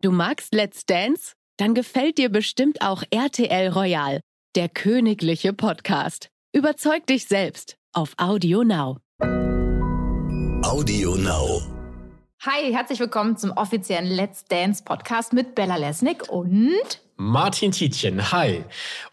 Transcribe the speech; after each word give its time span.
Du 0.00 0.12
magst 0.12 0.54
Let's 0.54 0.86
Dance? 0.86 1.32
Dann 1.56 1.74
gefällt 1.74 2.18
dir 2.18 2.28
bestimmt 2.28 2.82
auch 2.82 3.02
RTL 3.10 3.70
Royal, 3.70 4.20
der 4.54 4.68
königliche 4.68 5.52
Podcast. 5.52 6.28
Überzeug 6.54 7.04
dich 7.08 7.26
selbst 7.26 7.74
auf 7.92 8.14
Audio 8.16 8.62
Now. 8.62 8.98
Audio 10.62 11.16
Now. 11.16 11.77
Hi, 12.46 12.72
herzlich 12.72 13.00
willkommen 13.00 13.36
zum 13.36 13.50
offiziellen 13.52 14.06
Let's 14.06 14.44
Dance 14.44 14.82
Podcast 14.84 15.32
mit 15.32 15.54
Bella 15.56 15.76
Lesnick 15.76 16.28
und 16.30 16.70
Martin 17.16 17.72
Tietjen, 17.72 18.30
hi. 18.30 18.62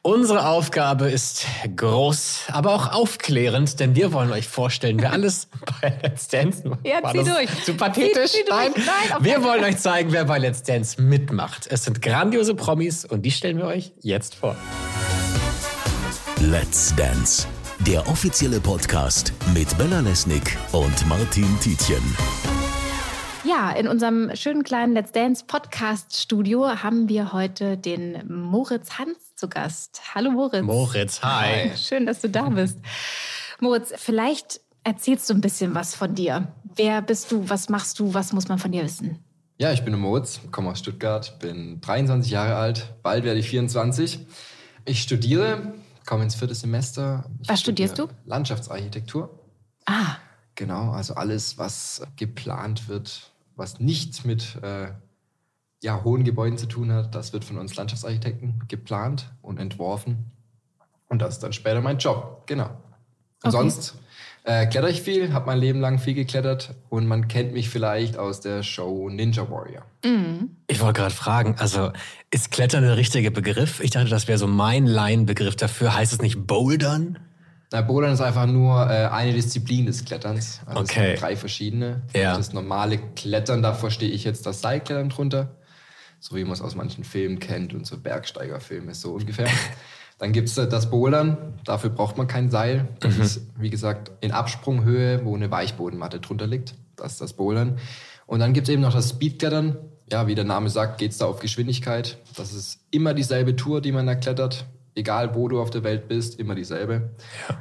Unsere 0.03 0.47
Aufgabe 0.47 1.09
ist 1.09 1.47
groß, 1.75 2.41
aber 2.51 2.75
auch 2.75 2.93
aufklärend, 2.93 3.79
denn 3.79 3.95
wir 3.95 4.13
wollen 4.13 4.31
euch 4.31 4.47
vorstellen, 4.47 5.01
wer 5.01 5.11
alles 5.11 5.47
bei 5.81 5.91
Let's 6.03 6.27
Dance 6.27 6.63
Ja, 6.83 7.01
War 7.01 7.13
zieh 7.13 7.23
durch. 7.23 7.63
Zu 7.63 7.73
pathetisch? 7.73 8.31
Zieh- 8.31 8.37
zieh 8.37 8.43
durch. 8.47 8.59
Nein. 8.59 8.71
Nein, 9.09 9.17
wir 9.23 9.43
wollen 9.43 9.63
euch 9.63 9.77
zeigen, 9.77 10.11
wer 10.11 10.25
bei 10.25 10.37
Let's 10.37 10.61
Dance 10.61 11.01
mitmacht. 11.01 11.65
Es 11.67 11.83
sind 11.85 12.03
grandiose 12.03 12.53
Promis 12.53 13.05
und 13.05 13.23
die 13.23 13.31
stellen 13.31 13.57
wir 13.57 13.65
euch 13.65 13.91
jetzt 14.01 14.35
vor. 14.35 14.55
Let's 16.41 16.93
Dance. 16.95 17.47
Der 17.79 18.07
offizielle 18.07 18.59
Podcast 18.59 19.33
mit 19.55 19.75
Bella 19.79 20.01
Lesnick 20.01 20.55
und 20.73 21.07
Martin 21.07 21.59
Tietjen. 21.59 22.03
Ja, 23.55 23.71
in 23.71 23.87
unserem 23.87 24.35
schönen 24.35 24.63
kleinen 24.63 24.93
Let's 24.93 25.11
Dance 25.11 25.45
Podcast 25.45 26.17
Studio 26.19 26.83
haben 26.83 27.07
wir 27.07 27.31
heute 27.31 27.77
den 27.77 28.21
Moritz 28.27 28.97
Hans 28.97 29.35
zu 29.35 29.47
Gast. 29.47 30.01
Hallo 30.13 30.31
Moritz. 30.31 30.63
Moritz, 30.63 31.21
hi. 31.21 31.71
Schön, 31.77 32.05
dass 32.05 32.19
du 32.19 32.29
da 32.29 32.49
bist. 32.49 32.77
Moritz, 33.61 33.93
vielleicht 33.95 34.59
erzählst 34.83 35.29
du 35.29 35.33
ein 35.33 35.41
bisschen 35.41 35.73
was 35.73 35.95
von 35.95 36.15
dir. 36.15 36.49
Wer 36.75 37.01
bist 37.01 37.31
du? 37.31 37.49
Was 37.49 37.69
machst 37.69 37.97
du? 37.99 38.13
Was 38.13 38.33
muss 38.33 38.49
man 38.49 38.59
von 38.59 38.73
dir 38.73 38.83
wissen? 38.83 39.23
Ja, 39.57 39.71
ich 39.71 39.83
bin 39.83 39.93
der 39.93 40.01
Moritz, 40.01 40.41
komme 40.51 40.71
aus 40.71 40.79
Stuttgart, 40.79 41.39
bin 41.39 41.79
23 41.79 42.29
Jahre 42.29 42.55
alt, 42.55 42.93
bald 43.03 43.23
werde 43.23 43.39
ich 43.39 43.47
24. 43.47 44.19
Ich 44.83 45.01
studiere, 45.01 45.73
komme 46.05 46.23
ins 46.25 46.35
vierte 46.35 46.55
Semester. 46.55 47.23
Ich 47.41 47.47
Was 47.47 47.61
studierst 47.61 47.93
studiere 47.93 48.17
Landschaftsarchitektur. 48.25 49.39
Ah, 49.85 50.17
Genau, 50.55 50.91
also 50.91 51.15
alles, 51.15 51.57
was 51.57 52.01
geplant 52.15 52.87
wird, 52.87 53.31
was 53.55 53.79
nicht 53.79 54.25
mit 54.25 54.57
äh, 54.61 54.87
ja, 55.83 56.03
hohen 56.03 56.23
Gebäuden 56.23 56.57
zu 56.57 56.65
tun 56.67 56.91
hat, 56.91 57.13
das 57.15 57.33
wird 57.33 57.43
von 57.45 57.57
uns 57.57 57.75
Landschaftsarchitekten 57.75 58.63
geplant 58.67 59.31
und 59.41 59.59
entworfen. 59.59 60.31
Und 61.09 61.21
das 61.21 61.35
ist 61.35 61.43
dann 61.43 61.53
später 61.53 61.81
mein 61.81 61.97
Job, 61.97 62.43
genau. 62.47 62.69
Und 63.43 63.49
Okay. 63.53 63.57
sonst 63.57 63.95
äh, 64.43 64.65
kletter 64.65 64.89
ich 64.89 65.01
viel, 65.01 65.33
habe 65.33 65.45
mein 65.45 65.59
Leben 65.59 65.79
lang 65.79 65.99
viel 65.99 66.15
geklettert 66.15 66.73
und 66.89 67.05
man 67.07 67.27
kennt 67.27 67.53
mich 67.53 67.69
vielleicht 67.69 68.17
aus 68.17 68.41
der 68.41 68.63
Show 68.63 69.09
Ninja 69.09 69.49
Warrior. 69.51 69.83
Ich 70.67 70.79
wollte 70.81 70.99
gerade 71.01 71.13
fragen, 71.13 71.55
also 71.59 71.91
ist 72.31 72.49
Klettern 72.51 72.83
der 72.83 72.97
richtige 72.97 73.29
Begriff? 73.29 73.79
Ich 73.81 73.91
dachte, 73.91 74.09
das 74.09 74.27
wäre 74.27 74.39
so 74.39 74.47
mein 74.47 74.87
Laienbegriff 74.87 75.55
dafür. 75.55 75.95
Heißt 75.95 76.13
es 76.13 76.21
nicht 76.21 76.47
Bouldern? 76.47 77.19
Na, 77.75 77.81
Bouldern 77.81 78.13
ist 78.13 78.21
einfach 78.21 78.45
nur 78.45 78.89
äh, 78.89 79.07
eine 79.07 79.33
Disziplin 79.33 79.85
des 79.85 80.05
Kletterns. 80.05 80.61
Also 80.65 80.83
es 80.83 80.89
Okay. 80.89 81.07
sind 81.09 81.21
drei 81.21 81.35
verschiedene. 81.35 82.03
Ja. 82.15 82.37
Das 82.37 82.53
normale 82.53 82.97
Klettern, 83.17 83.61
da 83.61 83.73
verstehe 83.73 84.07
ich 84.11 84.23
jetzt 84.23 84.45
das 84.45 84.61
Seilklettern 84.61 85.09
drunter. 85.09 85.57
So 86.21 86.37
wie 86.37 86.45
man 86.45 86.53
es 86.53 86.61
aus 86.61 86.73
manchen 86.75 87.03
Filmen 87.03 87.39
kennt 87.39 87.73
und 87.73 87.85
so 87.85 87.97
Bergsteigerfilme, 87.97 88.93
so 88.95 89.11
ungefähr. 89.11 89.49
Dann 90.19 90.31
gibt 90.31 90.47
es 90.47 90.55
das 90.55 90.89
Bouldern, 90.89 91.59
dafür 91.65 91.89
braucht 91.89 92.15
man 92.17 92.27
kein 92.27 92.49
Seil. 92.49 92.87
Das 93.01 93.17
ist, 93.17 93.41
wie 93.57 93.69
gesagt, 93.69 94.09
in 94.21 94.31
Absprunghöhe, 94.31 95.25
wo 95.25 95.35
eine 95.35 95.51
Weichbodenmatte 95.51 96.21
drunter 96.21 96.47
liegt. 96.47 96.75
Das 96.95 97.11
ist 97.11 97.19
das 97.21 97.33
Bouldern. 97.33 97.77
Und 98.25 98.39
dann 98.39 98.53
gibt 98.53 98.69
es 98.69 98.73
eben 98.73 98.81
noch 98.83 98.93
das 98.93 99.09
Speedklettern. 99.09 99.75
Ja, 100.09 100.27
wie 100.27 100.35
der 100.35 100.45
Name 100.45 100.69
sagt, 100.69 100.99
geht 100.99 101.11
es 101.11 101.17
da 101.17 101.25
auf 101.25 101.41
Geschwindigkeit. 101.41 102.19
Das 102.37 102.53
ist 102.53 102.79
immer 102.91 103.13
dieselbe 103.13 103.57
Tour, 103.57 103.81
die 103.81 103.91
man 103.91 104.05
da 104.07 104.15
klettert. 104.15 104.65
Egal, 104.95 105.35
wo 105.35 105.47
du 105.49 105.61
auf 105.61 105.69
der 105.69 105.83
Welt 105.83 106.07
bist, 106.07 106.39
immer 106.39 106.55
dieselbe. 106.55 107.11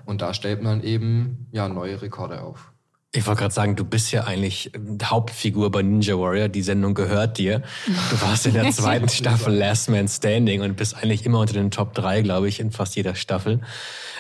Und 0.07 0.23
da 0.23 0.33
stellt 0.35 0.63
man 0.63 0.83
eben 0.83 1.49
ja, 1.51 1.69
neue 1.69 2.01
Rekorde 2.01 2.43
auf. 2.43 2.73
Ich 3.17 3.27
wollte 3.27 3.43
gerade 3.43 3.55
sagen, 3.55 3.77
du 3.77 3.85
bist 3.85 4.11
ja 4.11 4.25
eigentlich 4.25 4.73
ähm, 4.75 4.99
Hauptfigur 5.03 5.71
bei 5.71 5.83
Ninja 5.83 6.19
Warrior. 6.19 6.49
Die 6.49 6.63
Sendung 6.63 6.95
gehört 6.95 7.39
dir. 7.39 7.63
Du 7.87 8.21
warst 8.21 8.47
in 8.47 8.55
der 8.55 8.71
zweiten 8.73 9.09
Staffel 9.09 9.55
Last 9.55 9.89
Man 9.89 10.09
Standing 10.09 10.63
und 10.63 10.77
bist 10.77 10.97
eigentlich 10.97 11.25
immer 11.25 11.39
unter 11.39 11.55
den 11.55 11.71
Top 11.71 11.95
3, 11.95 12.23
glaube 12.23 12.49
ich, 12.49 12.59
in 12.59 12.73
fast 12.73 12.97
jeder 12.97 13.15
Staffel. 13.15 13.61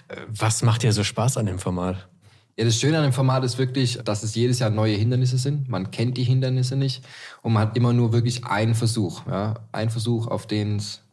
Äh, 0.09 0.16
Was 0.28 0.62
macht 0.62 0.84
dir 0.84 0.93
so 0.93 1.03
Spaß 1.03 1.39
an 1.39 1.47
dem 1.47 1.59
Format? 1.59 2.09
Ja, 2.56 2.65
das 2.65 2.78
Schöne 2.78 2.99
an 2.99 3.03
dem 3.03 3.12
Format 3.12 3.43
ist 3.43 3.59
wirklich, 3.59 3.99
dass 4.05 4.22
es 4.22 4.37
jedes 4.37 4.60
Jahr 4.60 4.71
neue 4.71 4.94
Hindernisse 4.94 5.39
sind. 5.39 5.69
Man 5.69 5.91
kennt 5.91 6.16
die 6.16 6.22
Hindernisse 6.22 6.77
nicht 6.77 7.05
und 7.43 7.53
man 7.53 7.62
hat 7.62 7.77
immer 7.77 7.93
nur 7.93 8.12
wirklich 8.12 8.44
einen 8.44 8.77
Versuch. 8.77 9.27
Ja? 9.27 9.55
Ein 9.72 9.91
Versuch, 9.91 10.28
auf 10.28 10.47
den 10.47 10.77
es 10.77 11.03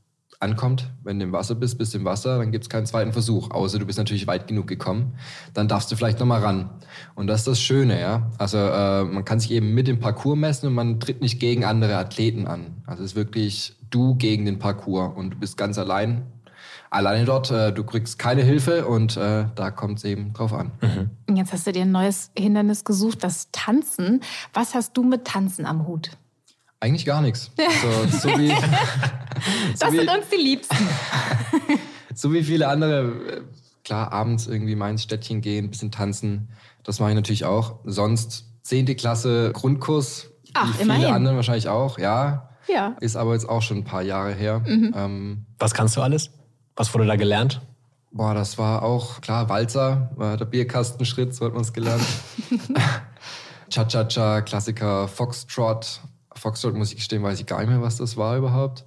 ankommt. 0.41 0.89
Wenn 1.03 1.19
du 1.19 1.25
im 1.25 1.31
Wasser 1.31 1.55
bist, 1.55 1.77
bist 1.77 1.93
du 1.93 1.99
im 1.99 2.05
Wasser, 2.05 2.37
dann 2.37 2.51
gibt 2.51 2.65
es 2.65 2.69
keinen 2.69 2.85
zweiten 2.85 3.13
Versuch. 3.13 3.51
Außer 3.51 3.79
du 3.79 3.85
bist 3.85 3.97
natürlich 3.97 4.27
weit 4.27 4.47
genug 4.47 4.67
gekommen. 4.67 5.13
Dann 5.53 5.67
darfst 5.67 5.91
du 5.91 5.95
vielleicht 5.95 6.19
nochmal 6.19 6.41
ran. 6.41 6.69
Und 7.15 7.27
das 7.27 7.41
ist 7.41 7.47
das 7.47 7.61
Schöne, 7.61 7.99
ja. 7.99 8.29
Also 8.37 8.57
äh, 8.57 9.03
man 9.03 9.23
kann 9.25 9.39
sich 9.39 9.51
eben 9.51 9.73
mit 9.73 9.87
dem 9.87 9.99
Parcours 9.99 10.37
messen 10.37 10.67
und 10.67 10.73
man 10.73 10.99
tritt 10.99 11.21
nicht 11.21 11.39
gegen 11.39 11.63
andere 11.63 11.97
Athleten 11.97 12.47
an. 12.47 12.83
Also 12.85 13.03
es 13.03 13.11
ist 13.11 13.15
wirklich 13.15 13.75
du 13.89 14.15
gegen 14.15 14.45
den 14.45 14.59
Parcours 14.59 15.15
und 15.15 15.31
du 15.31 15.37
bist 15.37 15.57
ganz 15.57 15.77
allein. 15.77 16.23
Alleine 16.89 17.23
dort, 17.23 17.51
äh, 17.51 17.71
du 17.71 17.85
kriegst 17.85 18.19
keine 18.19 18.43
Hilfe 18.43 18.85
und 18.85 19.15
äh, 19.15 19.45
da 19.55 19.71
kommt 19.71 19.99
es 19.99 20.03
eben 20.03 20.33
drauf 20.33 20.53
an. 20.53 20.71
und 21.27 21.37
jetzt 21.37 21.53
hast 21.53 21.65
du 21.65 21.71
dir 21.71 21.83
ein 21.83 21.91
neues 21.91 22.31
Hindernis 22.37 22.83
gesucht, 22.83 23.23
das 23.23 23.49
Tanzen. 23.51 24.21
Was 24.53 24.75
hast 24.75 24.97
du 24.97 25.03
mit 25.03 25.25
Tanzen 25.25 25.65
am 25.65 25.87
Hut? 25.87 26.11
Eigentlich 26.81 27.05
gar 27.05 27.21
nichts. 27.21 27.51
So, 27.55 28.17
so, 28.17 28.37
wie, 28.37 28.49
so, 28.49 28.55
Das 29.79 29.91
sind 29.91 30.01
wie, 30.01 30.09
uns 30.09 30.29
die 30.29 30.41
Liebsten. 30.43 30.75
so 32.13 32.33
wie 32.33 32.43
viele 32.43 32.67
andere, 32.67 33.01
äh, 33.01 33.41
klar, 33.85 34.11
abends 34.11 34.47
irgendwie 34.47 34.75
mal 34.75 34.89
ins 34.89 35.03
Städtchen 35.03 35.39
gehen, 35.39 35.65
ein 35.65 35.69
bisschen 35.69 35.91
tanzen. 35.91 36.49
Das 36.83 36.99
mache 36.99 37.11
ich 37.11 37.15
natürlich 37.15 37.45
auch. 37.45 37.75
Sonst 37.85 38.45
10. 38.63 38.97
Klasse 38.97 39.51
Grundkurs. 39.53 40.31
Ach, 40.53 40.67
wie 40.67 40.73
viele 40.73 40.83
immerhin. 40.83 41.13
andere 41.13 41.35
wahrscheinlich 41.37 41.69
auch, 41.69 41.97
ja. 41.97 42.49
Ja. 42.67 42.97
Ist 42.99 43.15
aber 43.15 43.33
jetzt 43.33 43.47
auch 43.47 43.61
schon 43.61 43.77
ein 43.77 43.83
paar 43.85 44.01
Jahre 44.01 44.33
her. 44.33 44.61
Ähm, 44.65 45.45
Was 45.59 45.73
kannst 45.73 45.95
du 45.95 46.01
alles? 46.01 46.31
Was 46.75 46.93
wurde 46.93 47.05
da 47.05 47.15
gelernt? 47.15 47.61
boah, 48.11 48.33
das 48.33 48.57
war 48.57 48.83
auch, 48.83 49.21
klar, 49.21 49.49
Walzer, 49.49 50.11
äh, 50.19 50.37
der 50.37 50.45
Bierkastenschritt, 50.45 51.33
so 51.33 51.45
hat 51.45 51.53
man 51.53 51.61
es 51.61 51.73
gelernt. 51.73 52.03
Cha-Cha-Cha, 53.69 54.41
Klassiker, 54.41 55.07
Foxtrot. 55.07 56.01
Foxtrot, 56.35 56.75
muss 56.75 56.91
ich 56.91 56.97
gestehen, 56.97 57.23
weiß 57.23 57.39
ich 57.39 57.45
gar 57.45 57.59
nicht 57.59 57.69
mehr, 57.69 57.81
was 57.81 57.97
das 57.97 58.17
war 58.17 58.37
überhaupt. 58.37 58.85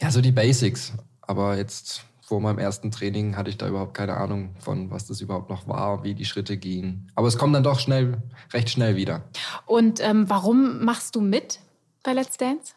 Ja, 0.00 0.10
so 0.10 0.20
die 0.20 0.32
Basics. 0.32 0.92
Aber 1.22 1.56
jetzt 1.56 2.04
vor 2.20 2.40
meinem 2.40 2.58
ersten 2.58 2.90
Training 2.90 3.36
hatte 3.36 3.50
ich 3.50 3.58
da 3.58 3.68
überhaupt 3.68 3.94
keine 3.94 4.16
Ahnung 4.16 4.54
von, 4.58 4.90
was 4.90 5.06
das 5.06 5.20
überhaupt 5.20 5.50
noch 5.50 5.68
war, 5.68 6.04
wie 6.04 6.14
die 6.14 6.24
Schritte 6.24 6.56
gingen. 6.56 7.10
Aber 7.14 7.28
es 7.28 7.38
kommt 7.38 7.54
dann 7.54 7.62
doch 7.62 7.78
schnell, 7.78 8.22
recht 8.52 8.70
schnell 8.70 8.96
wieder. 8.96 9.22
Und 9.66 10.00
ähm, 10.00 10.28
warum 10.28 10.84
machst 10.84 11.16
du 11.16 11.20
mit 11.20 11.60
bei 12.02 12.12
Let's 12.12 12.36
Dance? 12.36 12.72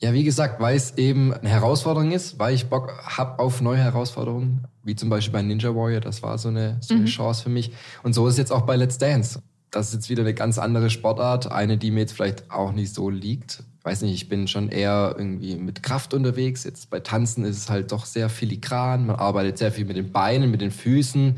Ja, 0.00 0.12
wie 0.12 0.22
gesagt, 0.22 0.60
weil 0.60 0.76
es 0.76 0.96
eben 0.96 1.34
eine 1.34 1.48
Herausforderung 1.48 2.12
ist, 2.12 2.38
weil 2.38 2.54
ich 2.54 2.68
Bock 2.68 2.92
hab 3.04 3.40
auf 3.40 3.60
neue 3.60 3.78
Herausforderungen, 3.78 4.64
wie 4.84 4.94
zum 4.94 5.08
Beispiel 5.08 5.32
bei 5.32 5.42
Ninja 5.42 5.74
Warrior, 5.74 6.00
das 6.00 6.22
war 6.22 6.38
so 6.38 6.48
eine, 6.48 6.76
so 6.80 6.94
eine 6.94 7.06
Chance 7.06 7.42
für 7.42 7.48
mich. 7.48 7.72
Und 8.04 8.12
so 8.12 8.26
ist 8.28 8.34
es 8.34 8.38
jetzt 8.38 8.52
auch 8.52 8.62
bei 8.62 8.76
Let's 8.76 8.98
Dance. 8.98 9.42
Das 9.70 9.88
ist 9.88 9.94
jetzt 9.94 10.08
wieder 10.10 10.22
eine 10.22 10.34
ganz 10.34 10.58
andere 10.58 10.88
Sportart, 10.90 11.50
eine, 11.52 11.76
die 11.76 11.90
mir 11.90 12.00
jetzt 12.00 12.12
vielleicht 12.12 12.50
auch 12.50 12.72
nicht 12.72 12.94
so 12.94 13.10
liegt. 13.10 13.62
Weiß 13.82 14.02
nicht, 14.02 14.14
ich 14.14 14.28
bin 14.28 14.48
schon 14.48 14.68
eher 14.70 15.14
irgendwie 15.16 15.56
mit 15.56 15.82
Kraft 15.82 16.14
unterwegs. 16.14 16.64
Jetzt 16.64 16.90
bei 16.90 17.00
Tanzen 17.00 17.44
ist 17.44 17.56
es 17.58 17.70
halt 17.70 17.92
doch 17.92 18.06
sehr 18.06 18.28
filigran. 18.28 19.06
Man 19.06 19.16
arbeitet 19.16 19.58
sehr 19.58 19.72
viel 19.72 19.84
mit 19.84 19.96
den 19.96 20.10
Beinen, 20.12 20.50
mit 20.50 20.60
den 20.60 20.70
Füßen, 20.70 21.36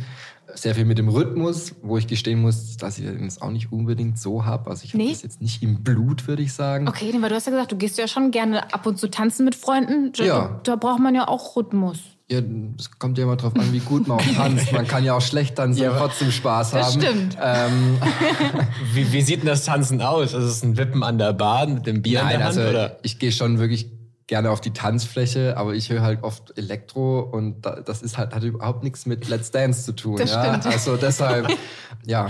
sehr 0.55 0.75
viel 0.75 0.85
mit 0.85 0.99
dem 0.99 1.09
Rhythmus, 1.09 1.75
wo 1.83 1.97
ich 1.97 2.07
gestehen 2.07 2.41
muss, 2.41 2.77
dass 2.77 2.99
ich 2.99 3.05
jetzt 3.05 3.43
auch 3.43 3.51
nicht 3.51 3.71
unbedingt 3.73 4.19
so 4.19 4.45
habe. 4.45 4.71
Also 4.71 4.85
ich 4.85 4.95
habe 4.95 5.05
Nee? 5.05 5.11
das 5.11 5.23
jetzt 5.23 5.41
nicht 5.41 5.63
im 5.63 5.83
Blut, 5.83 6.27
würde 6.27 6.43
ich 6.43 6.53
sagen. 6.53 6.89
Okay, 6.89 7.13
weil 7.21 7.29
du 7.29 7.35
hast 7.35 7.47
ja 7.47 7.53
gesagt, 7.53 7.73
du 7.73 7.77
gehst 7.77 7.99
ja 7.99 8.09
schon 8.09 8.31
gerne 8.31 8.73
ab 8.73 8.87
und 8.87 8.99
zu 8.99 9.09
tanzen 9.11 9.45
mit 9.45 9.55
Freunden. 9.55 10.13
Ja. 10.17 10.61
Da 10.65 10.77
braucht 10.77 11.01
man 11.01 11.15
ja 11.15 11.29
auch 11.29 11.57
Rhythmus. 11.57 12.01
Ja, 12.31 12.39
es 12.79 12.91
kommt 12.99 13.19
ja 13.19 13.25
immer 13.25 13.37
drauf 13.37 13.57
an, 13.57 13.73
wie 13.73 13.81
gut 13.81 14.07
man 14.07 14.21
auch 14.21 14.25
tanzt. 14.37 14.71
Man 14.73 14.87
kann 14.87 15.05
ja 15.05 15.15
auch 15.15 15.21
schlecht 15.21 15.57
tanzen 15.57 15.89
und 15.89 15.97
trotzdem 15.99 16.31
Spaß 16.31 16.71
Das 16.71 16.87
haben. 16.95 17.03
stimmt. 17.03 17.37
Ähm, 17.43 17.99
Wie, 18.95 19.13
wie 19.13 19.21
sieht 19.21 19.41
denn 19.41 19.49
das 19.49 19.65
Tanzen 19.65 20.01
aus? 20.01 20.33
Ist 20.33 20.45
es 20.45 20.63
ein 20.63 20.77
Wippen 20.77 21.03
an 21.03 21.19
der 21.19 21.33
Bahn 21.33 21.75
mit 21.75 21.87
dem 21.87 22.03
Bier 22.03 22.21
in 22.21 22.27
nein, 22.27 22.39
der 22.39 22.47
Hand? 22.47 22.59
also 22.59 22.71
oder? 22.71 22.99
ich 23.03 23.19
gehe 23.19 23.33
schon 23.33 23.59
wirklich 23.59 23.91
gerne 24.29 24.51
auf 24.51 24.61
die 24.61 24.73
Tanzfläche, 24.73 25.57
aber 25.57 25.75
ich 25.75 25.91
höre 25.91 26.03
halt 26.03 26.23
oft 26.23 26.57
Elektro 26.57 27.19
und 27.19 27.63
da, 27.63 27.81
das 27.81 28.01
ist 28.01 28.17
halt 28.17 28.33
hat 28.33 28.45
überhaupt 28.45 28.85
nichts 28.85 29.05
mit 29.05 29.29
Let's 29.29 29.51
Dance 29.51 29.85
zu 29.85 29.93
tun. 29.93 30.17
Das 30.19 30.31
ja? 30.31 30.45
stimmt. 30.45 30.67
Also 30.73 30.97
deshalb, 30.97 31.49
ja. 32.07 32.29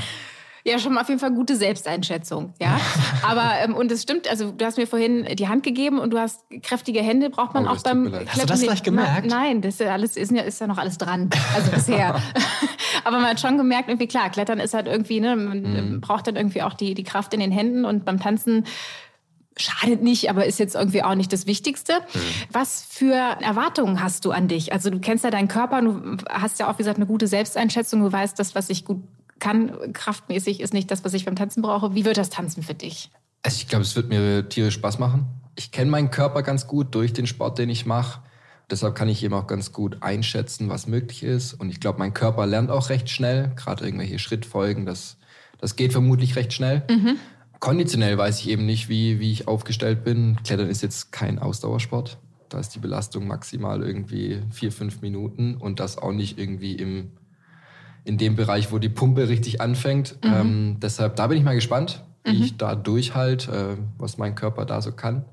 Ja, 0.64 0.78
schon 0.78 0.92
mal 0.94 1.00
auf 1.02 1.08
jeden 1.08 1.20
Fall 1.20 1.32
gute 1.32 1.56
Selbsteinschätzung, 1.56 2.52
ja. 2.60 2.78
Aber 3.22 3.52
ähm, 3.64 3.74
und 3.74 3.90
es 3.90 4.02
stimmt, 4.02 4.28
also 4.28 4.50
du 4.52 4.64
hast 4.64 4.76
mir 4.76 4.86
vorhin 4.86 5.24
die 5.36 5.48
Hand 5.48 5.62
gegeben 5.62 5.98
und 5.98 6.10
du 6.12 6.18
hast 6.18 6.44
kräftige 6.62 7.00
Hände, 7.00 7.30
braucht 7.30 7.54
man 7.54 7.66
Oh, 7.66 7.70
auch 7.70 7.82
beim 7.82 8.04
leid. 8.06 8.28
Hast 8.28 8.42
du 8.42 8.46
das 8.46 8.58
Klettern- 8.60 8.66
gleich 8.66 8.82
gemerkt? 8.82 9.26
Na, 9.28 9.36
nein, 9.36 9.60
das 9.62 9.74
ist 9.74 9.80
ja 9.80 9.92
alles 9.92 10.16
ist 10.16 10.30
ja, 10.32 10.42
ist 10.42 10.60
ja 10.60 10.66
noch 10.66 10.78
alles 10.78 10.98
dran. 10.98 11.30
Also 11.54 11.70
bisher. 11.70 12.20
Aber 13.04 13.18
man 13.18 13.30
hat 13.30 13.40
schon 13.40 13.56
gemerkt, 13.56 13.88
irgendwie 13.88 14.06
klar, 14.08 14.28
Klettern 14.30 14.58
ist 14.60 14.74
halt 14.74 14.86
irgendwie, 14.86 15.20
ne, 15.20 15.34
man 15.36 15.60
Mhm. 15.60 15.76
ähm, 15.76 16.00
braucht 16.00 16.26
dann 16.26 16.36
irgendwie 16.36 16.62
auch 16.62 16.74
die, 16.74 16.94
die 16.94 17.04
Kraft 17.04 17.32
in 17.34 17.40
den 17.40 17.52
Händen 17.52 17.84
und 17.84 18.04
beim 18.04 18.20
Tanzen 18.20 18.64
schadet 19.56 20.02
nicht, 20.02 20.30
aber 20.30 20.46
ist 20.46 20.58
jetzt 20.58 20.74
irgendwie 20.74 21.02
auch 21.02 21.14
nicht 21.14 21.32
das 21.32 21.46
Wichtigste. 21.46 21.94
Mhm. 22.14 22.18
Was 22.52 22.82
für 22.88 23.12
Erwartungen 23.14 24.02
hast 24.02 24.24
du 24.24 24.30
an 24.30 24.48
dich? 24.48 24.72
Also 24.72 24.88
du 24.90 25.00
kennst 25.00 25.24
ja 25.24 25.30
deinen 25.30 25.48
Körper, 25.48 25.82
du 25.82 26.16
hast 26.30 26.58
ja 26.60 26.68
auch, 26.68 26.74
wie 26.74 26.78
gesagt, 26.78 26.96
eine 26.96 27.06
gute 27.06 27.26
Selbsteinschätzung, 27.26 28.00
du 28.02 28.10
weißt, 28.10 28.38
das, 28.38 28.54
was 28.54 28.70
ich 28.70 28.84
gut 28.84 29.02
kann, 29.40 29.92
kraftmäßig, 29.92 30.60
ist 30.60 30.72
nicht 30.72 30.90
das, 30.90 31.04
was 31.04 31.14
ich 31.14 31.24
beim 31.24 31.36
Tanzen 31.36 31.62
brauche. 31.62 31.94
Wie 31.94 32.04
wird 32.04 32.16
das 32.16 32.30
Tanzen 32.30 32.62
für 32.62 32.74
dich? 32.74 33.10
Also 33.42 33.56
ich 33.56 33.68
glaube, 33.68 33.82
es 33.82 33.96
wird 33.96 34.08
mir 34.08 34.48
tierisch 34.48 34.74
Spaß 34.74 34.98
machen. 34.98 35.26
Ich 35.56 35.72
kenne 35.72 35.90
meinen 35.90 36.10
Körper 36.10 36.42
ganz 36.42 36.66
gut 36.66 36.94
durch 36.94 37.12
den 37.12 37.26
Sport, 37.26 37.58
den 37.58 37.70
ich 37.70 37.86
mache. 37.86 38.20
Deshalb 38.70 38.94
kann 38.94 39.08
ich 39.08 39.24
eben 39.24 39.34
auch 39.34 39.46
ganz 39.46 39.72
gut 39.72 39.98
einschätzen, 40.00 40.68
was 40.68 40.86
möglich 40.86 41.22
ist. 41.24 41.54
Und 41.54 41.70
ich 41.70 41.80
glaube, 41.80 41.98
mein 41.98 42.14
Körper 42.14 42.46
lernt 42.46 42.70
auch 42.70 42.88
recht 42.88 43.10
schnell. 43.10 43.50
Gerade 43.56 43.84
irgendwelche 43.84 44.18
Schrittfolgen, 44.18 44.86
das, 44.86 45.16
das 45.58 45.74
geht 45.74 45.92
vermutlich 45.92 46.36
recht 46.36 46.52
schnell. 46.52 46.84
Mhm. 46.88 47.16
Konditionell 47.58 48.16
weiß 48.16 48.40
ich 48.40 48.48
eben 48.48 48.64
nicht, 48.64 48.88
wie, 48.88 49.18
wie 49.20 49.32
ich 49.32 49.48
aufgestellt 49.48 50.04
bin. 50.04 50.38
Klettern 50.44 50.68
ist 50.68 50.82
jetzt 50.82 51.12
kein 51.12 51.38
Ausdauersport. 51.38 52.18
Da 52.48 52.58
ist 52.58 52.74
die 52.74 52.78
Belastung 52.78 53.26
maximal 53.26 53.82
irgendwie 53.82 54.40
vier, 54.50 54.72
fünf 54.72 55.02
Minuten 55.02 55.56
und 55.56 55.78
das 55.80 55.98
auch 55.98 56.12
nicht 56.12 56.38
irgendwie 56.38 56.74
im, 56.74 57.10
in 58.04 58.18
dem 58.18 58.36
Bereich, 58.36 58.72
wo 58.72 58.78
die 58.78 58.88
Pumpe 58.88 59.28
richtig 59.28 59.60
anfängt. 59.60 60.16
Mhm. 60.24 60.32
Ähm, 60.32 60.76
deshalb, 60.80 61.16
da 61.16 61.26
bin 61.26 61.38
ich 61.38 61.44
mal 61.44 61.54
gespannt, 61.54 62.02
wie 62.24 62.36
mhm. 62.36 62.42
ich 62.42 62.56
da 62.56 62.74
durchhalte, 62.74 63.76
äh, 63.78 63.82
was 63.98 64.18
mein 64.18 64.34
Körper 64.34 64.64
da 64.64 64.80
so 64.80 64.92
kann. 64.92 65.24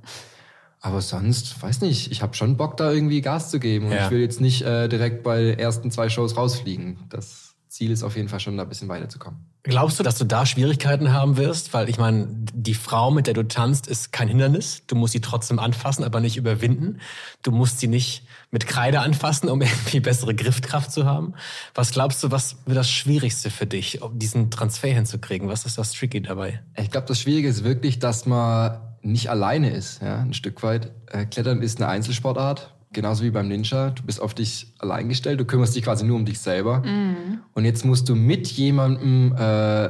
Aber 0.79 1.01
sonst, 1.01 1.61
weiß 1.61 1.81
nicht, 1.81 2.11
ich 2.11 2.21
habe 2.21 2.35
schon 2.35 2.55
Bock, 2.55 2.77
da 2.77 2.91
irgendwie 2.91 3.21
Gas 3.21 3.49
zu 3.49 3.59
geben. 3.59 3.87
Und 3.87 3.93
ja. 3.93 4.05
ich 4.05 4.11
will 4.11 4.19
jetzt 4.19 4.41
nicht 4.41 4.61
äh, 4.61 4.87
direkt 4.87 5.23
bei 5.23 5.41
den 5.41 5.59
ersten 5.59 5.91
zwei 5.91 6.07
Shows 6.09 6.37
rausfliegen. 6.37 6.97
Das 7.09 7.46
Ziel 7.77 7.91
ist 7.91 8.01
auf 8.01 8.15
jeden 8.15 8.27
Fall 8.27 8.39
schon, 8.39 8.57
da 8.57 8.63
ein 8.63 8.69
bisschen 8.69 8.89
weiterzukommen. 8.89 9.39
Glaubst 9.61 9.99
du, 9.99 10.03
dass 10.03 10.17
du 10.17 10.25
da 10.25 10.47
Schwierigkeiten 10.47 11.13
haben 11.13 11.37
wirst? 11.37 11.73
Weil 11.73 11.89
ich 11.89 11.99
meine, 11.99 12.27
die 12.27 12.73
Frau, 12.73 13.11
mit 13.11 13.27
der 13.27 13.35
du 13.35 13.47
tanzt, 13.47 13.85
ist 13.85 14.11
kein 14.11 14.27
Hindernis. 14.27 14.81
Du 14.87 14.95
musst 14.95 15.13
sie 15.13 15.21
trotzdem 15.21 15.59
anfassen, 15.59 16.03
aber 16.03 16.19
nicht 16.19 16.37
überwinden. 16.37 16.99
Du 17.43 17.51
musst 17.51 17.79
sie 17.79 17.87
nicht 17.87 18.25
mit 18.49 18.65
Kreide 18.65 19.01
anfassen, 19.01 19.47
um 19.47 19.61
irgendwie 19.61 19.99
bessere 19.99 20.33
Griffkraft 20.33 20.91
zu 20.91 21.05
haben. 21.05 21.35
Was 21.75 21.91
glaubst 21.91 22.23
du, 22.23 22.31
was 22.31 22.57
wird 22.65 22.77
das 22.77 22.89
Schwierigste 22.89 23.51
für 23.51 23.67
dich, 23.67 24.01
um 24.01 24.17
diesen 24.17 24.49
Transfer 24.49 24.89
hinzukriegen? 24.89 25.47
Was 25.47 25.65
ist 25.65 25.77
das 25.77 25.91
Tricky 25.91 26.23
dabei? 26.23 26.63
Ich 26.75 26.89
glaube, 26.89 27.05
das 27.05 27.21
Schwierige 27.21 27.47
ist 27.47 27.63
wirklich, 27.63 27.99
dass 27.99 28.25
man 28.25 28.79
nicht 29.03 29.29
alleine 29.29 29.69
ist, 29.69 30.01
ja, 30.01 30.17
ein 30.17 30.33
Stück 30.33 30.63
weit. 30.63 30.91
Äh, 31.11 31.25
Klettern 31.25 31.61
ist 31.61 31.77
eine 31.77 31.89
Einzelsportart, 31.89 32.73
genauso 32.91 33.23
wie 33.23 33.31
beim 33.31 33.47
Ninja. 33.47 33.91
Du 33.91 34.03
bist 34.03 34.21
auf 34.21 34.33
dich 34.33 34.73
allein 34.79 35.09
gestellt, 35.09 35.39
du 35.39 35.45
kümmerst 35.45 35.75
dich 35.75 35.83
quasi 35.83 36.05
nur 36.05 36.15
um 36.15 36.25
dich 36.25 36.39
selber. 36.39 36.81
Mhm. 36.85 37.39
Und 37.53 37.65
jetzt 37.65 37.85
musst 37.85 38.09
du 38.09 38.15
mit 38.15 38.47
jemandem 38.47 39.35
äh, 39.37 39.89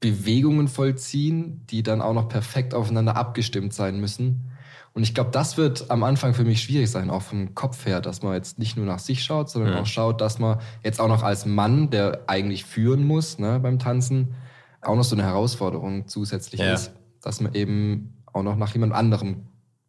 Bewegungen 0.00 0.68
vollziehen, 0.68 1.66
die 1.70 1.82
dann 1.82 2.00
auch 2.00 2.14
noch 2.14 2.28
perfekt 2.28 2.74
aufeinander 2.74 3.16
abgestimmt 3.16 3.72
sein 3.72 4.00
müssen. 4.00 4.50
Und 4.94 5.02
ich 5.02 5.14
glaube, 5.14 5.30
das 5.30 5.56
wird 5.56 5.90
am 5.90 6.02
Anfang 6.02 6.34
für 6.34 6.44
mich 6.44 6.62
schwierig 6.62 6.90
sein, 6.90 7.10
auch 7.10 7.22
vom 7.22 7.54
Kopf 7.54 7.86
her, 7.86 8.00
dass 8.00 8.22
man 8.22 8.34
jetzt 8.34 8.58
nicht 8.58 8.76
nur 8.76 8.86
nach 8.86 8.98
sich 8.98 9.22
schaut, 9.22 9.50
sondern 9.50 9.74
ja. 9.74 9.80
auch 9.80 9.86
schaut, 9.86 10.20
dass 10.20 10.38
man 10.38 10.58
jetzt 10.82 11.00
auch 11.00 11.08
noch 11.08 11.22
als 11.22 11.46
Mann, 11.46 11.90
der 11.90 12.22
eigentlich 12.26 12.64
führen 12.64 13.04
muss 13.04 13.38
ne, 13.38 13.60
beim 13.60 13.78
Tanzen, 13.78 14.34
auch 14.80 14.96
noch 14.96 15.04
so 15.04 15.14
eine 15.14 15.24
Herausforderung 15.24 16.08
zusätzlich 16.08 16.60
ja. 16.60 16.72
ist, 16.72 16.92
dass 17.22 17.40
man 17.40 17.54
eben 17.54 18.14
auch 18.32 18.42
noch 18.42 18.56
nach 18.56 18.72
jemand 18.72 18.92
anderem 18.92 19.46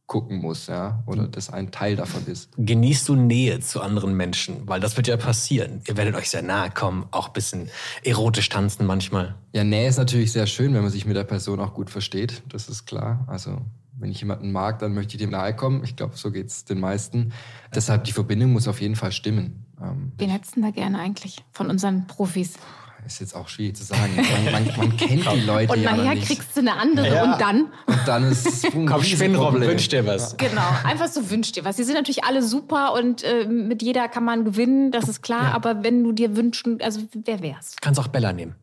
gucken 0.09 0.39
muss, 0.39 0.67
ja, 0.67 1.01
oder 1.06 1.27
das 1.27 1.50
ein 1.50 1.71
Teil 1.71 1.95
davon 1.95 2.25
ist. 2.25 2.50
Genießt 2.57 3.07
du 3.07 3.15
Nähe 3.15 3.61
zu 3.61 3.79
anderen 3.79 4.15
Menschen? 4.15 4.67
Weil 4.67 4.81
das 4.81 4.97
wird 4.97 5.07
ja 5.07 5.15
passieren. 5.15 5.81
Ihr 5.88 5.95
werdet 5.95 6.15
euch 6.15 6.29
sehr 6.29 6.41
nahe 6.41 6.71
kommen, 6.71 7.06
auch 7.11 7.27
ein 7.27 7.33
bisschen 7.33 7.69
erotisch 8.03 8.50
tanzen 8.50 8.85
manchmal. 8.85 9.35
Ja, 9.53 9.63
Nähe 9.63 9.88
ist 9.88 9.97
natürlich 9.97 10.33
sehr 10.33 10.47
schön, 10.47 10.73
wenn 10.73 10.81
man 10.81 10.91
sich 10.91 11.06
mit 11.06 11.15
der 11.15 11.23
Person 11.23 11.59
auch 11.59 11.73
gut 11.73 11.89
versteht. 11.89 12.41
Das 12.50 12.67
ist 12.67 12.88
klar. 12.88 13.23
Also, 13.27 13.61
wenn 14.00 14.09
ich 14.11 14.19
jemanden 14.19 14.51
mag, 14.51 14.79
dann 14.79 14.95
möchte 14.95 15.15
ich 15.15 15.21
dem 15.21 15.29
nahe 15.29 15.56
kommen. 15.56 15.83
Ich 15.83 15.95
glaube, 15.95 16.17
so 16.17 16.31
geht 16.31 16.47
es 16.47 16.65
den 16.65 16.79
meisten. 16.79 17.31
Deshalb, 17.73 18.03
die 18.06 18.11
Verbindung 18.11 18.51
muss 18.51 18.67
auf 18.67 18.81
jeden 18.81 18.95
Fall 18.95 19.11
stimmen. 19.11 19.65
Ähm, 19.79 20.11
Wen 20.17 20.31
hättest 20.31 20.56
du 20.56 20.61
da 20.61 20.71
gerne 20.71 21.00
eigentlich 21.00 21.44
von 21.51 21.69
unseren 21.69 22.07
Profis? 22.07 22.56
Ist 23.05 23.19
jetzt 23.19 23.35
auch 23.35 23.47
schwierig 23.47 23.75
zu 23.75 23.83
sagen. 23.83 24.15
Man, 24.15 24.65
man, 24.65 24.77
man 24.77 24.97
kennt 24.97 25.31
die 25.31 25.41
Leute 25.41 25.73
und 25.73 25.81
ja 25.81 25.95
nachher 25.95 26.15
nicht. 26.15 26.27
kriegst 26.27 26.55
du 26.55 26.61
eine 26.61 26.75
andere 26.75 27.07
ja. 27.07 27.23
und 27.23 27.41
dann? 27.41 27.61
Und 27.85 27.99
dann 28.05 28.31
ist 28.31 28.47
es 28.47 28.71
Komm, 28.71 29.03
Schwinnrob, 29.03 29.53
wünsch 29.59 29.87
dir 29.89 30.05
was. 30.05 30.37
Genau, 30.37 30.67
einfach 30.83 31.07
so 31.07 31.29
wünsch 31.29 31.51
dir 31.51 31.65
was. 31.65 31.77
Sie 31.77 31.83
sind 31.83 31.95
natürlich 31.95 32.23
alle 32.23 32.43
super 32.43 32.93
und 32.93 33.23
äh, 33.23 33.45
mit 33.45 33.81
jeder 33.81 34.07
kann 34.07 34.23
man 34.23 34.45
gewinnen, 34.45 34.91
das 34.91 35.07
ist 35.07 35.21
klar. 35.21 35.49
Ja. 35.49 35.53
Aber 35.53 35.83
wenn 35.83 36.03
du 36.03 36.11
dir 36.11 36.35
wünschen, 36.35 36.81
also 36.81 37.01
wer 37.13 37.41
wär's? 37.41 37.71
Du 37.71 37.77
kannst 37.81 37.99
auch 37.99 38.07
Bella 38.07 38.33
nehmen. 38.33 38.55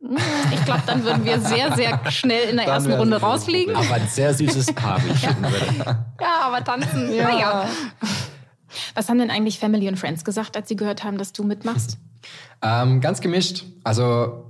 Hm, 0.00 0.16
ich 0.54 0.64
glaube, 0.64 0.82
dann 0.86 1.02
würden 1.04 1.24
wir 1.24 1.40
sehr, 1.40 1.74
sehr 1.74 2.00
schnell 2.10 2.50
in 2.50 2.56
der 2.56 2.66
dann 2.66 2.74
ersten 2.76 2.92
Runde 2.92 3.16
rausfliegen. 3.16 3.74
Aber 3.74 3.94
ein 3.94 4.06
sehr 4.08 4.32
süßes 4.32 4.72
Paar, 4.72 5.02
wie 5.04 5.10
ich 5.10 5.18
finden 5.18 5.42
würde. 5.42 6.04
Ja, 6.20 6.40
aber 6.42 6.62
tanzen, 6.62 7.12
ja. 7.12 7.24
naja. 7.24 7.68
Was 8.98 9.08
haben 9.08 9.18
denn 9.18 9.30
eigentlich 9.30 9.60
Family 9.60 9.86
und 9.86 9.96
Friends 9.96 10.24
gesagt, 10.24 10.56
als 10.56 10.68
sie 10.68 10.74
gehört 10.74 11.04
haben, 11.04 11.18
dass 11.18 11.32
du 11.32 11.44
mitmachst? 11.44 11.98
Ähm, 12.60 13.00
ganz 13.00 13.20
gemischt. 13.20 13.64
Also 13.84 14.44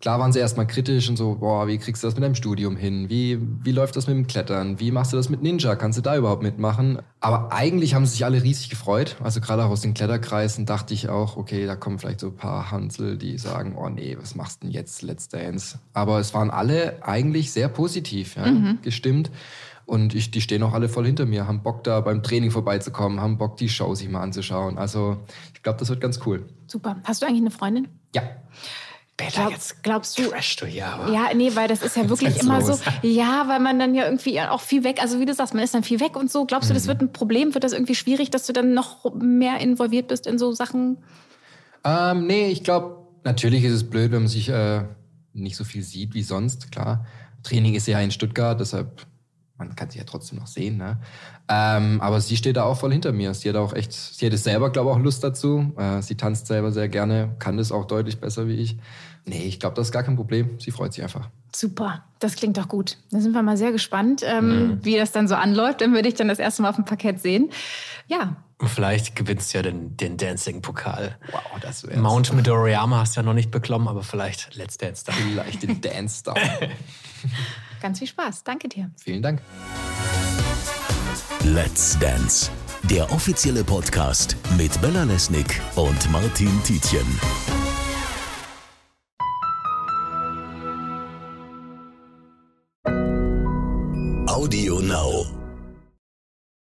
klar 0.00 0.18
waren 0.18 0.32
sie 0.32 0.40
erstmal 0.40 0.66
kritisch 0.66 1.08
und 1.08 1.16
so, 1.16 1.36
boah, 1.36 1.68
wie 1.68 1.78
kriegst 1.78 2.02
du 2.02 2.08
das 2.08 2.16
mit 2.16 2.24
deinem 2.24 2.34
Studium 2.34 2.76
hin? 2.76 3.08
Wie, 3.08 3.38
wie 3.62 3.70
läuft 3.70 3.94
das 3.94 4.08
mit 4.08 4.16
dem 4.16 4.26
Klettern? 4.26 4.80
Wie 4.80 4.90
machst 4.90 5.12
du 5.12 5.16
das 5.16 5.28
mit 5.28 5.40
Ninja? 5.40 5.76
Kannst 5.76 5.96
du 5.96 6.02
da 6.02 6.16
überhaupt 6.16 6.42
mitmachen? 6.42 6.98
Aber 7.20 7.52
eigentlich 7.52 7.94
haben 7.94 8.04
sie 8.04 8.14
sich 8.14 8.24
alle 8.24 8.42
riesig 8.42 8.70
gefreut. 8.70 9.14
Also 9.22 9.40
gerade 9.40 9.64
auch 9.64 9.70
aus 9.70 9.82
den 9.82 9.94
Kletterkreisen 9.94 10.66
dachte 10.66 10.92
ich 10.92 11.08
auch, 11.08 11.36
okay, 11.36 11.64
da 11.64 11.76
kommen 11.76 12.00
vielleicht 12.00 12.18
so 12.18 12.26
ein 12.26 12.34
paar 12.34 12.72
Hansel, 12.72 13.16
die 13.16 13.38
sagen, 13.38 13.76
oh 13.78 13.88
nee, 13.88 14.16
was 14.20 14.34
machst 14.34 14.64
du 14.64 14.66
denn 14.66 14.74
jetzt, 14.74 15.02
Let's 15.02 15.28
Dance? 15.28 15.78
Aber 15.92 16.18
es 16.18 16.34
waren 16.34 16.50
alle 16.50 17.06
eigentlich 17.06 17.52
sehr 17.52 17.68
positiv 17.68 18.34
ja, 18.34 18.46
mhm. 18.46 18.78
gestimmt. 18.82 19.30
Und 19.86 20.14
ich, 20.14 20.32
die 20.32 20.40
stehen 20.40 20.62
auch 20.64 20.72
alle 20.72 20.88
voll 20.88 21.06
hinter 21.06 21.26
mir, 21.26 21.46
haben 21.46 21.62
Bock 21.62 21.84
da 21.84 22.00
beim 22.00 22.22
Training 22.22 22.50
vorbeizukommen, 22.50 23.20
haben 23.20 23.38
Bock 23.38 23.56
die 23.56 23.68
Show 23.68 23.94
sich 23.94 24.08
mal 24.08 24.20
anzuschauen. 24.20 24.78
Also 24.78 25.18
ich 25.54 25.62
glaube, 25.62 25.78
das 25.78 25.88
wird 25.88 26.00
ganz 26.00 26.20
cool. 26.26 26.44
Super. 26.66 26.96
Hast 27.04 27.22
du 27.22 27.26
eigentlich 27.26 27.40
eine 27.40 27.52
Freundin? 27.52 27.88
Ja. 28.14 28.22
Bella, 29.16 29.30
Glaub, 29.30 29.50
jetzt 29.52 29.82
glaubst 29.82 30.18
du, 30.18 30.24
trash 30.24 30.56
du 30.56 30.66
ja, 30.66 30.94
aber 30.94 31.10
Ja, 31.10 31.28
nee, 31.34 31.52
weil 31.54 31.68
das 31.68 31.82
ist 31.82 31.96
ja 31.96 32.06
wirklich 32.10 32.38
immer 32.38 32.60
los. 32.60 32.80
so. 32.80 32.90
Ja, 33.08 33.44
weil 33.46 33.60
man 33.60 33.78
dann 33.78 33.94
ja 33.94 34.04
irgendwie 34.04 34.38
auch 34.42 34.60
viel 34.60 34.84
weg, 34.84 35.00
also 35.00 35.20
wie 35.20 35.24
du 35.24 35.32
sagst, 35.32 35.54
man 35.54 35.62
ist 35.62 35.72
dann 35.72 35.84
viel 35.84 36.00
weg 36.00 36.16
und 36.16 36.30
so. 36.30 36.44
Glaubst 36.44 36.68
du, 36.68 36.74
das 36.74 36.84
mhm. 36.84 36.88
wird 36.88 37.00
ein 37.02 37.12
Problem? 37.12 37.54
Wird 37.54 37.64
das 37.64 37.72
irgendwie 37.72 37.94
schwierig, 37.94 38.30
dass 38.30 38.46
du 38.46 38.52
dann 38.52 38.74
noch 38.74 39.14
mehr 39.14 39.58
involviert 39.60 40.08
bist 40.08 40.26
in 40.26 40.38
so 40.38 40.52
Sachen? 40.52 40.98
Ähm, 41.84 42.26
nee, 42.26 42.48
ich 42.50 42.62
glaube, 42.62 43.06
natürlich 43.24 43.64
ist 43.64 43.72
es 43.72 43.88
blöd, 43.88 44.10
wenn 44.10 44.22
man 44.22 44.28
sich 44.28 44.50
äh, 44.50 44.82
nicht 45.32 45.56
so 45.56 45.64
viel 45.64 45.82
sieht 45.82 46.12
wie 46.12 46.22
sonst, 46.22 46.70
klar. 46.70 47.06
Training 47.42 47.74
ist 47.74 47.86
ja 47.86 48.00
in 48.00 48.10
Stuttgart, 48.10 48.60
deshalb 48.60 49.06
man 49.58 49.74
kann 49.74 49.90
sie 49.90 49.98
ja 49.98 50.04
trotzdem 50.04 50.38
noch 50.38 50.46
sehen, 50.46 50.76
ne? 50.76 50.98
Ähm, 51.48 52.00
aber 52.00 52.20
sie 52.20 52.36
steht 52.36 52.56
da 52.56 52.64
auch 52.64 52.78
voll 52.78 52.92
hinter 52.92 53.12
mir. 53.12 53.32
Sie 53.34 53.48
hat 53.48 53.56
auch 53.56 53.72
echt, 53.72 53.92
sie 53.92 54.26
hätte 54.26 54.36
selber, 54.36 54.70
glaube 54.70 54.90
ich, 54.90 54.96
auch 54.96 55.00
Lust 55.00 55.24
dazu. 55.24 55.72
Äh, 55.76 56.02
sie 56.02 56.16
tanzt 56.16 56.46
selber 56.46 56.72
sehr 56.72 56.88
gerne, 56.88 57.34
kann 57.38 57.56
das 57.56 57.72
auch 57.72 57.86
deutlich 57.86 58.20
besser 58.20 58.48
wie 58.48 58.56
ich. 58.56 58.76
Nee, 59.24 59.44
ich 59.44 59.58
glaube, 59.58 59.74
das 59.74 59.88
ist 59.88 59.92
gar 59.92 60.04
kein 60.04 60.16
Problem. 60.16 60.58
Sie 60.60 60.70
freut 60.70 60.92
sich 60.92 61.02
einfach. 61.02 61.28
Super, 61.54 62.04
das 62.20 62.36
klingt 62.36 62.58
doch 62.58 62.68
gut. 62.68 62.98
Da 63.10 63.20
sind 63.20 63.32
wir 63.32 63.42
mal 63.42 63.56
sehr 63.56 63.72
gespannt, 63.72 64.22
ähm, 64.24 64.48
mhm. 64.48 64.84
wie 64.84 64.96
das 64.96 65.10
dann 65.10 65.26
so 65.26 65.34
anläuft. 65.34 65.80
Dann 65.80 65.94
würde 65.94 66.08
ich 66.08 66.14
dann 66.14 66.28
das 66.28 66.38
erste 66.38 66.62
Mal 66.62 66.68
auf 66.68 66.76
dem 66.76 66.84
Parkett 66.84 67.20
sehen. 67.20 67.50
Ja. 68.06 68.36
Vielleicht 68.60 69.16
gewinnst 69.16 69.52
du 69.52 69.58
ja 69.58 69.62
den, 69.62 69.96
den 69.96 70.16
Dancing-Pokal. 70.16 71.16
Wow, 71.32 71.40
das 71.60 71.86
wär's. 71.86 71.98
Mount 71.98 72.32
Midoriyama 72.32 72.98
hast 72.98 73.16
du 73.16 73.20
ja 73.20 73.24
noch 73.24 73.34
nicht 73.34 73.50
bekommen, 73.50 73.88
aber 73.88 74.02
vielleicht 74.02 74.54
Let's 74.54 74.78
Dance 74.78 75.00
Star. 75.00 75.14
Vielleicht 75.14 75.62
den 75.62 75.80
Dance 75.80 76.18
Star. 76.18 76.36
Ganz 77.80 77.98
viel 77.98 78.08
Spaß. 78.08 78.44
Danke 78.44 78.68
dir. 78.68 78.90
Vielen 79.02 79.22
Dank. 79.22 79.40
Let's 81.44 81.98
Dance, 81.98 82.50
der 82.84 83.10
offizielle 83.12 83.62
Podcast 83.62 84.36
mit 84.56 84.80
Bella 84.80 85.04
Lesnick 85.04 85.60
und 85.76 86.10
Martin 86.10 86.50
Tietjen. 86.64 87.65